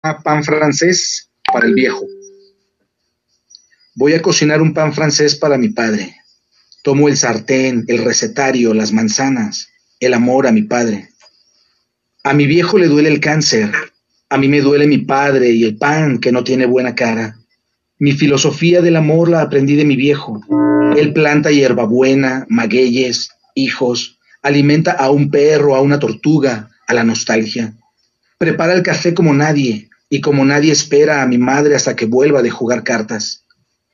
[0.00, 2.06] pan francés para el viejo.
[3.94, 6.16] Voy a cocinar un pan francés para mi padre.
[6.82, 9.68] Tomo el sartén, el recetario, las manzanas,
[9.98, 11.10] el amor a mi padre.
[12.24, 13.72] A mi viejo le duele el cáncer,
[14.30, 17.36] a mí me duele mi padre y el pan que no tiene buena cara.
[17.98, 20.40] Mi filosofía del amor la aprendí de mi viejo.
[20.96, 27.74] Él planta hierbabuena, magueyes, hijos, alimenta a un perro, a una tortuga, a la nostalgia.
[28.38, 32.42] Prepara el café como nadie, y como nadie espera a mi madre hasta que vuelva
[32.42, 33.46] de jugar cartas.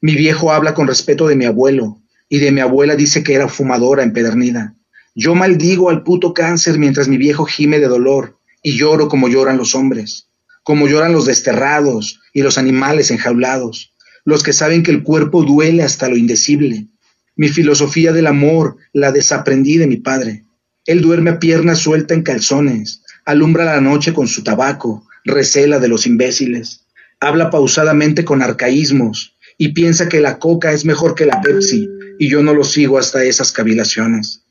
[0.00, 3.46] Mi viejo habla con respeto de mi abuelo, y de mi abuela dice que era
[3.46, 4.74] fumadora empedernida.
[5.14, 9.58] Yo maldigo al puto cáncer mientras mi viejo gime de dolor, y lloro como lloran
[9.58, 10.28] los hombres,
[10.62, 13.92] como lloran los desterrados y los animales enjaulados,
[14.24, 16.88] los que saben que el cuerpo duele hasta lo indecible.
[17.36, 20.44] Mi filosofía del amor la desaprendí de mi padre.
[20.86, 25.88] Él duerme a pierna suelta en calzones, alumbra la noche con su tabaco, recela de
[25.88, 26.84] los imbéciles,
[27.20, 32.28] habla pausadamente con arcaísmos y piensa que la coca es mejor que la Pepsi, y
[32.28, 34.42] yo no lo sigo hasta esas cavilaciones.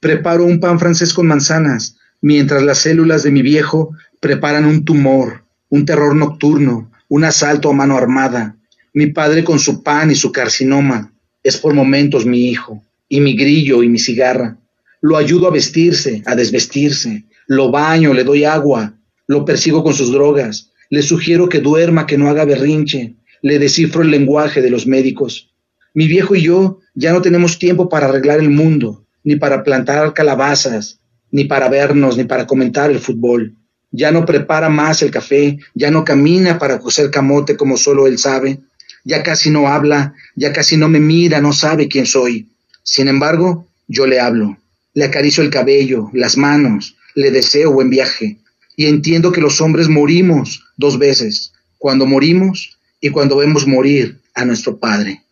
[0.00, 5.44] Preparo un pan francés con manzanas, mientras las células de mi viejo preparan un tumor,
[5.68, 8.56] un terror nocturno, un asalto a mano armada.
[8.94, 13.36] Mi padre con su pan y su carcinoma es por momentos mi hijo, y mi
[13.36, 14.56] grillo y mi cigarra.
[15.00, 18.94] Lo ayudo a vestirse, a desvestirse, lo baño, le doy agua,
[19.32, 24.02] lo persigo con sus drogas, le sugiero que duerma, que no haga berrinche, le descifro
[24.02, 25.50] el lenguaje de los médicos.
[25.94, 30.14] Mi viejo y yo ya no tenemos tiempo para arreglar el mundo, ni para plantar
[30.14, 33.54] calabazas, ni para vernos, ni para comentar el fútbol.
[33.90, 38.18] Ya no prepara más el café, ya no camina para coser camote como solo él
[38.18, 38.60] sabe,
[39.04, 42.48] ya casi no habla, ya casi no me mira, no sabe quién soy.
[42.82, 44.58] Sin embargo, yo le hablo,
[44.94, 48.38] le acaricio el cabello, las manos, le deseo buen viaje,
[48.76, 54.44] y entiendo que los hombres morimos dos veces, cuando morimos y cuando vemos morir a
[54.44, 55.22] nuestro Padre.